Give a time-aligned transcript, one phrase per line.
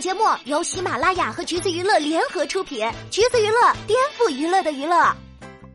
[0.00, 5.12] 节目由喜马拉雅和橘子娱乐联合出品，橘子娱乐颠覆娱乐的娱乐。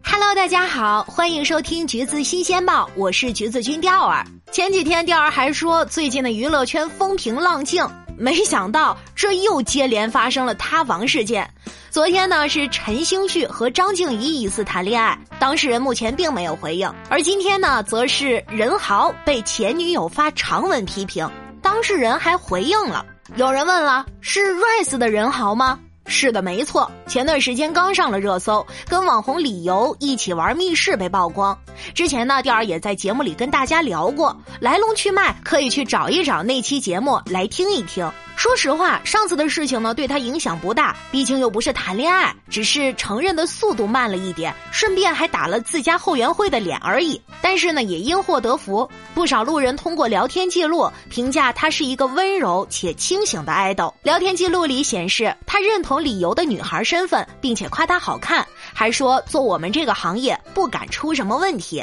[0.01, 4.25] Hello，大家好，欢迎收听橘子新鲜报，我是橘子君钓儿。
[4.51, 7.85] 前几天钓儿还说最近的娱乐圈风平浪静，
[8.17, 11.49] 没想到这又接连发生了塌房事件。
[11.89, 16.89] 昨天呢是陈星旭和张静怡疑似谈恋爱，当事人目前并没有回应。
[17.09, 21.29] 而今天呢，则是任豪被前女友发长文批评，
[21.61, 23.05] 当事人还回应了。
[23.35, 25.79] 有人问了，是 Rise 的人豪吗？
[26.05, 26.91] 是的，没错。
[27.07, 31.57] 前段时间刚上了热搜，跟网红李由一起玩密室被曝光。
[31.95, 38.11] 之前呢，调儿也在节目里跟大家聊过，来龙去脉可以去找一找那期节目来听一听。
[38.43, 47.21] 说实话，上次的事情呢，对他影响不大，毕竟又不是谈恋爱，只是承认的速度慢了一点，顺便还打了自家后援会的脸而已。
[47.41, 53.93] 但是呢，也因祸得福，不少路人通过聊天记录评价他是一个温柔且清醒的爱豆。
[54.03, 61.81] 聊天记录里显示，他认同理由的女孩身份，并且夸她好看，还说做我们这个行业不敢出什么问题。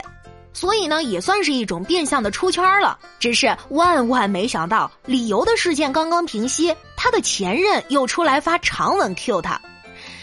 [0.52, 2.98] 所以呢，也算是一种变相的出圈了。
[3.18, 9.60] 只是万万没想到，理由的事件刚刚平息，他的前任又出来发长文 Q 他。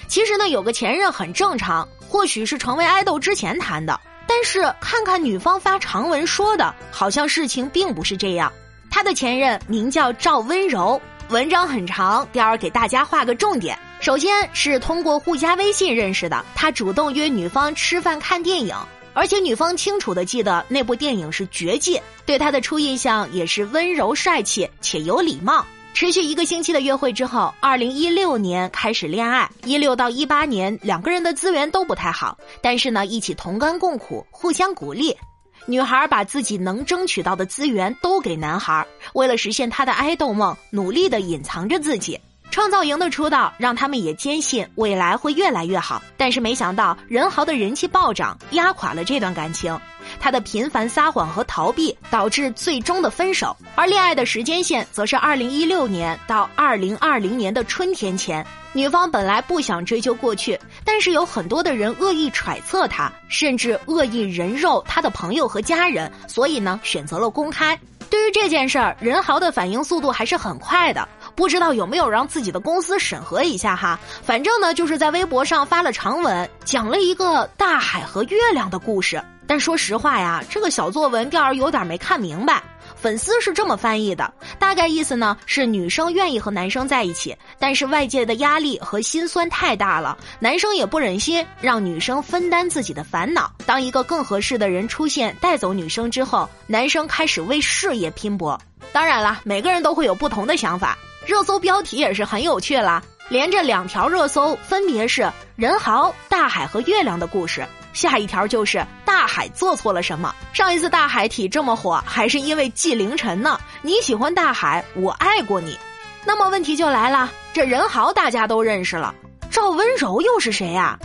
[0.07, 3.99] 其实呢，有个前任很正常，或许是成为爱豆之前谈的。
[4.27, 8.51] 但是看看女方发长文说的，好像事情并不是这样。
[8.91, 13.77] 他的前任名叫赵温柔，文章很长，第二给大家画个重点。
[14.01, 18.75] 首先是通过互加微信认识的，他主动约女方吃饭看电影。
[19.17, 25.65] 而且女方清楚的记得那部电影是《绝技》，对他的初印象也是温柔帅气且有礼貌。
[25.95, 29.49] 持续一个星期的约会之后，二零一六年开始恋爱。
[29.63, 35.17] 一六到一八年，两个人的资源都不太好，但是呢，一起同甘共苦，互相鼓励。
[35.65, 42.19] 女孩把自己能争取到的资源都给男孩，为了实现他的爱豆梦，努力的隐藏着自己。
[42.57, 49.79] 创造营的出道让他们也坚信未来会越来越好，但是没想到任豪的人气暴涨，压垮了这段感情。
[50.19, 58.43] 他的频繁撒谎和逃避导致最终的分手，而恋爱的时间线则是二零一六年到二零二零年的春天前。
[58.73, 67.79] 女方本来不想追究过去，但是有很多的人恶意揣测他，甚至恶意人肉他的朋友和家人，所以呢选择了公开。
[68.09, 71.07] 对于这件事儿，任豪的反应速度还是很快的。
[71.37, 73.99] 不知道有没有让自己的公司审核一下哈？
[74.23, 79.23] 反正呢，就是在微博上发了长文，讲了一个大海和月亮的故事。
[79.45, 82.61] 但说实话呀，这个小作文调儿有点没看明白。
[82.95, 93.51] 粉丝是这么翻译的，大概意思呢是女生愿意和男生在一起，但是外界的压力和心酸太大了，男生也不忍心让女生分担自己的烦恼。
[93.65, 98.59] 当一个更合适的人出现带走女生之后，男生开始为事业拼搏。
[98.91, 100.97] 当然了，每个人都会有不同的想法。
[101.27, 110.33] 热搜标题也是很有趣了，连着两条热搜分别是任豪、大海和月亮的故事，下一条就是大海做错了什么。
[110.53, 113.59] 上一次大海体这么火，还是因为纪凌尘呢。
[113.81, 115.77] 你喜欢大海，我爱过你。
[116.23, 119.13] 那么问题就来了，这任豪大家都认识了，
[119.51, 120.97] 赵温柔又是谁呀？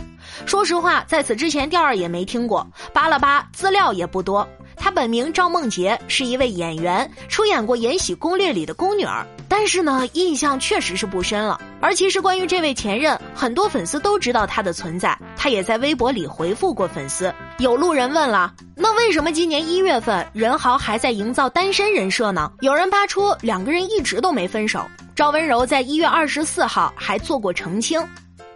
[0.45, 4.47] 说实话，在此之前调儿也没听过，扒了扒资料也不多。
[4.77, 9.25] 她本名赵梦洁，是一位演员，出演过《延禧攻略》里的宫女儿。
[9.55, 11.61] 但是呢，印象确实是不深了。
[11.79, 15.15] 而其实关于这位前任，很多粉丝都知道他的存在。
[15.37, 17.31] 他也在微博里回复过粉丝。
[17.59, 22.51] 有路人问了：那为什么今年一月份任豪还在营造单身人设呢？
[22.61, 24.83] 有人扒出两个人一直都没分手。
[25.15, 28.03] 赵温柔在一月二十四号还做过澄清。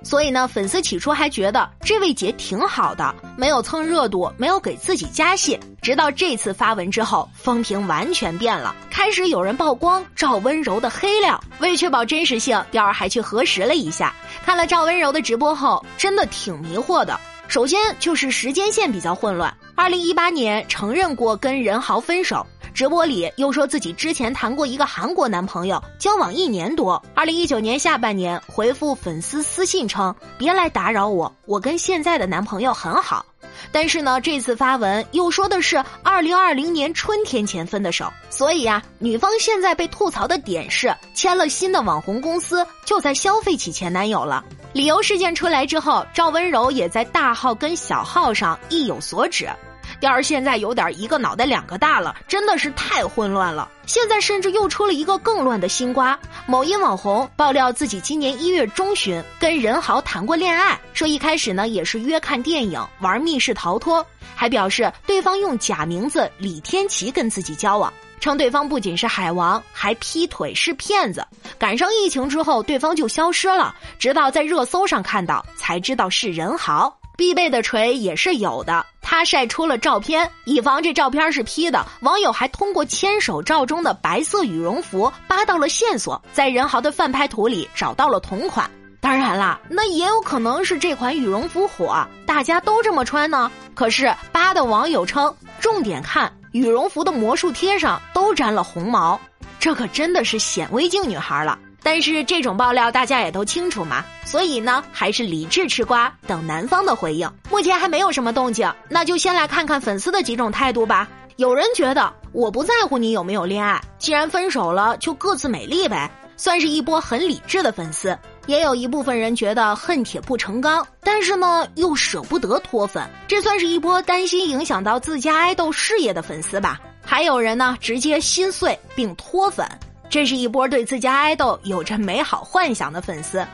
[0.04, 5.60] 所以呢，粉丝起初还觉得这位姐挺好的，没有蹭热度，没有给自己加戏。
[5.82, 11.40] 直到这次发文之后，风评完全变了，开始有人曝光赵温柔的黑料。
[11.60, 14.14] 为确保真实性，调儿还去核实了一下。
[14.46, 17.20] 看了赵温柔的直播后，真的挺迷惑的。
[17.48, 22.46] 首先就是时间线比较混乱，二零一八年承认过跟任豪分手。
[22.78, 27.04] 直播里又说自己之前谈过一个韩国男朋友，交往一年多。
[27.16, 33.26] 二零一九年下半年回复粉丝私信称：“别来打扰我，我跟现在的男朋友很好。”
[33.74, 38.14] 但是呢，这次发文又说的是二零二零年春天前分的手。
[38.30, 44.46] 所以呀，女方现在被吐槽的点是签了新的网红公司，就在消费起前男友了。
[44.74, 49.50] 理由事件出来之后，赵温柔也在大号跟小号上意有所指。
[50.00, 53.70] 调儿现在有点一个脑袋两个大了，真的是太混乱了。
[53.86, 56.18] 现在甚至又出了一个更乱的新瓜。
[56.46, 64.06] 某音网红爆料自己今年一月中旬跟任豪谈过恋爱，说一开始呢也是约看电影、玩密室逃脱，
[64.36, 67.92] 还表示对方用假名字李天琪跟自己交往。
[68.20, 71.26] 称对方不仅是海王，还劈腿是骗子。
[71.60, 77.00] 赶上疫情之后，对方就消失了，直到在热搜上看到，才知道是任豪。
[77.16, 81.86] 必备的锤也是有的，他晒出了照片，以防这照片是 P 的。
[82.02, 88.70] 网友还通过牵手照中的白色羽绒服扒到了线索，在任豪的饭拍图里找到了同款。
[89.00, 93.50] 当然啦，那也有可能是这款羽绒服火，大家都这么穿呢。
[93.74, 99.18] 可是扒的网友称，重点看羽绒服的魔术贴上都沾了红毛，
[99.58, 101.58] 这可真的是显微镜女孩了。
[101.88, 107.32] 但是这种爆料大家也都清楚嘛，所以呢，还是理智吃瓜，等男方的回应。
[107.50, 111.08] 目前还没有什么动静，那就先来看看粉丝的几种态度吧。
[111.38, 118.20] 有人觉得我不在乎你有没有恋爱，既然分手了，就各自美丽呗，算是一波很理智的粉丝。
[118.48, 126.82] 也有一部分人觉得恨铁不成钢，但是呢又舍不得脱粉，这算是一波担心影响到自家爱豆事业的粉丝吧。
[127.02, 129.66] 还有人呢直接心碎并脱粉。
[130.10, 133.46] 这是一波对自家爱豆有着美好幻想的粉丝。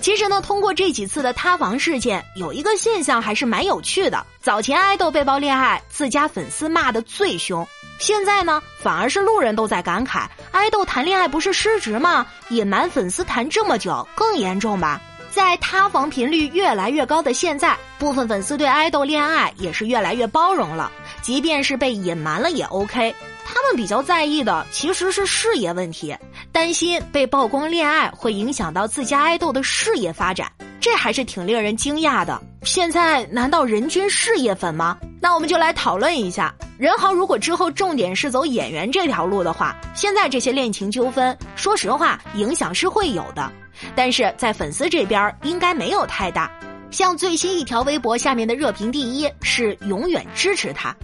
[0.00, 4.26] 其实呢，通过这几次的塌房事件，有一个现象还是蛮有趣的。
[4.40, 7.64] 早前爱豆被曝恋爱，自家粉丝骂得最凶；
[7.98, 12.26] 现在呢，反而是路人都在感慨：爱豆谈恋爱不是失职吗？
[12.48, 15.00] 隐瞒粉丝谈这么久，更严重吧？
[15.34, 20.92] 在塌房频率越来越高的现在，部分粉丝对爱豆恋爱也是越来越包容了，
[21.22, 23.12] 即便是被隐瞒了也 OK。
[23.44, 26.16] 他们比较在意的其实是事业问题，
[26.52, 30.48] 担心被曝光恋爱会影响到自家爱豆的事业发展，
[30.80, 32.40] 这还是挺令人惊讶的。
[32.62, 34.96] 现在难道人均事业粉吗？
[35.20, 43.50] 那我们就来讨论一下，任豪如果之后重点是走演员这条路的话，现在这些恋情纠纷，说实话影响是会有的，
[43.94, 46.50] 但是在粉丝这边应该没有太大。
[46.90, 50.94] 像最新一条微博下面的热评第一是永远支持他。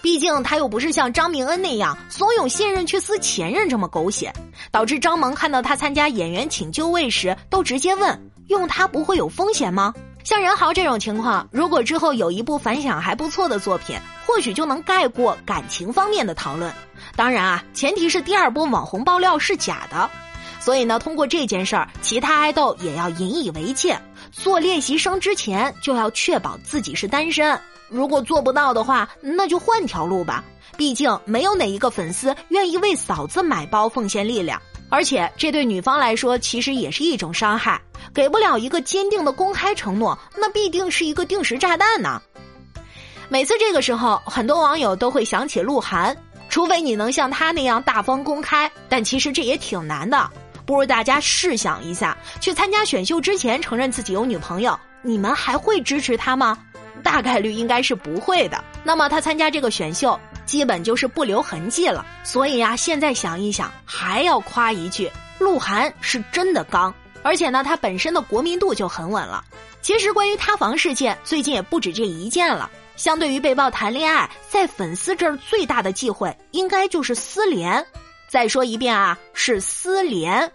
[0.00, 4.32] 毕竟他又不是像张明恩那样怂恿现任去撕前任这么狗血，
[4.70, 9.92] 导致张萌看到他参加演员请就位时都直接问：用他不会有风险吗？
[10.28, 16.70] 像任豪这种情况，如果之后有一部反响还不错的作品，或许就能盖过感情方面的讨论。
[17.16, 20.10] 当然啊，前提是第二波网红爆料是假的。
[20.60, 23.98] 所以呢，通过这件事儿，其他爱豆也要引以为戒，
[24.30, 27.58] 做练习生之前就要确保自己是单身。
[27.88, 30.44] 如果做不到的话，那就换条路吧。
[30.76, 34.60] 毕竟没有哪一个粉丝愿意为嫂子买包奉献力量，
[34.90, 37.80] 而且这对女方来说其实也是一种伤害。
[38.14, 42.20] 给不了一个坚定的公开承诺，那必定是一个定时炸弹呢。
[43.28, 46.16] 每次这个时候，很多网友都会想起鹿晗，
[46.48, 50.30] 除非你能像他那样大方公开，但其实这也挺难的。
[50.64, 56.58] 不如大家试想一下，去参加选秀之前承认自己有女朋友，你们还会支持他吗？
[57.02, 58.62] 大概率应该是不会的。
[58.82, 62.04] 那么他参加这个选秀，基本就是不留痕迹了。
[62.24, 65.08] 所以呀，现在想一想，还要夸一句：
[65.38, 66.92] 鹿晗是真的刚。
[67.22, 69.44] 而且呢，他本身的国民度就很稳了。
[69.82, 72.70] 其实关于塌房事件，最近也不止这一件了。
[72.96, 77.84] 相对于被曝谈恋爱，在粉丝这儿最大的忌讳，应该就是私联。
[78.28, 80.42] 再说一遍啊，是私联。《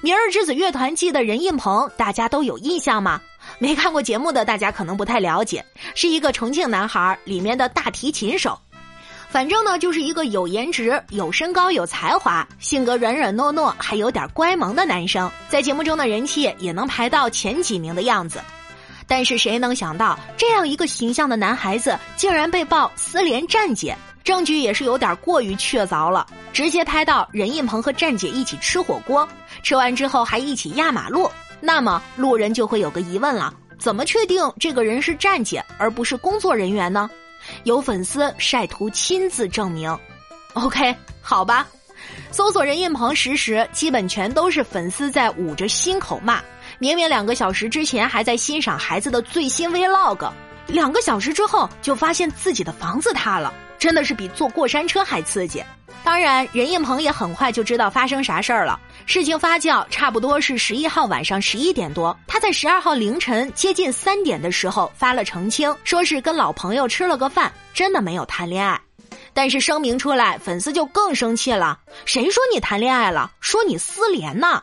[0.00, 3.20] 明日之子》乐团季的任印鹏，大家都有印象吗？
[3.58, 5.64] 没看过节目的大家可能不太了解，
[5.94, 8.58] 是一个重庆男孩里面的大提琴手。
[9.32, 18.42] 反正呢，就是一个有颜值、有身高、有才华、性格软软糯糯，还有点乖萌的男生，在节目中的人气也能排到前几名的样子。
[19.06, 29.26] 但是谁能想到，这样一个形象的男孩子竟然被曝私联站姐，证据也是有点过于确凿了，直接拍到任印鹏和站姐一起吃火锅，
[29.62, 31.26] 吃完之后还一起压马路。
[31.58, 37.08] 那么路人就会有个疑问了：怎么确定这个人是站姐而不是工作人员呢？
[37.64, 39.96] 有粉丝晒图亲自证明。
[40.54, 41.66] OK，好吧，
[42.30, 46.42] 搜索任印鹏实时，基本全都是粉丝在捂着心口骂。
[46.78, 50.30] 明明两个小时之前还在欣赏孩子的最新 Vlog，
[50.66, 55.62] 两个小时之后就发现自己的房子塌了，真的是比坐过山车还刺激。
[56.02, 58.80] 当然，任印鹏也很快就知道发生啥事儿了。
[59.06, 68.80] 事情发酵差不多是十一号晚上十一点多，他在十二号凌晨接近三点的时候发了澄清，说是跟老朋友吃了个饭，真的没有谈恋爱。
[69.34, 71.78] 但是声明出来，粉丝就更生气了。
[72.04, 73.30] 谁说你谈恋爱了？
[73.40, 74.62] 说你私联呢？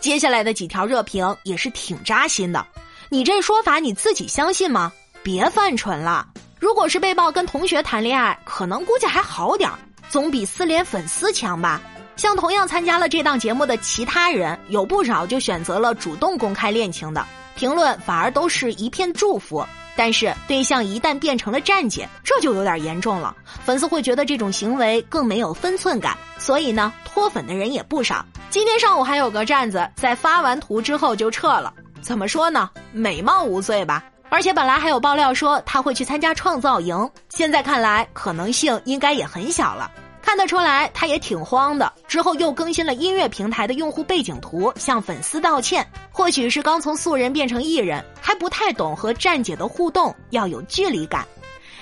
[0.00, 2.64] 接下来的几条热评也是挺扎心的。
[3.08, 4.92] 你这说法你自己相信吗？
[5.22, 6.26] 别犯蠢了。
[6.58, 9.78] 如果是被曝跟同学谈恋爱，可能估计还好点儿，
[10.08, 11.80] 总比私联粉丝强吧。
[12.18, 19.64] 像同样参加了这档节目的其他人，有不少就选择了主动公开恋情的，评论反而都是一片祝福。
[19.94, 23.36] 但是对象一旦变成了站姐，这就有点严重了。
[23.64, 28.24] 粉丝会觉得这种行为更没有分寸感，所以呢，脱粉的人也不少。
[28.50, 32.68] 今天上午还有个站子在发完图之后就撤了，怎么说呢？
[32.90, 34.02] 美貌无罪吧。
[34.28, 39.88] 而且本来还有爆料说他会去参加创造营，现在看来可能性应该也很小了。
[40.28, 41.90] 看得出来他也挺慌的。
[42.06, 45.90] 之后又更新了音乐平台的用户背景图，向粉丝道歉。
[46.12, 51.26] 或许是刚从素人变成艺人，还不太懂和站姐的互动要有距离感。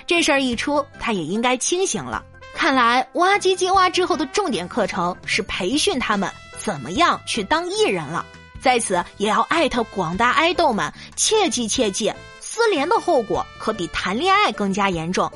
[0.06, 2.22] 这事儿一出，他也应该清醒了。
[2.54, 8.24] 看来挖唧唧挖之后的重点课程是培训他们怎么样去当艺人了。
[8.60, 12.12] 在此也要艾特广大爱豆们，切记切记。
[12.38, 15.28] 私联的后果可比谈恋爱更加严重。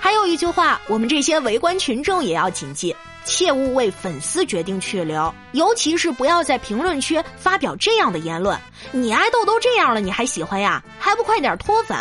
[0.00, 8.58] 还有一句话，我们这些围观群众也要谨记：切勿为粉丝决定去留，尤其是不要在评论区发表这样的言论。
[8.92, 10.82] 你爱豆都这样了，你还喜欢呀？
[10.98, 11.96] 还不快点脱粉？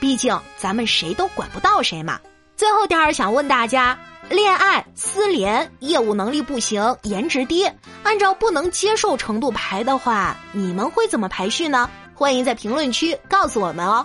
[0.00, 2.18] 毕竟咱们谁都管不到谁嘛。
[2.56, 7.70] 最后，点儿想问大家：恋爱、私联、业务能力不行、颜值低，
[8.02, 11.88] 按照不能接受程度排的话，你们会怎么排序呢？
[12.14, 14.04] 欢迎在评论区告诉我们哦。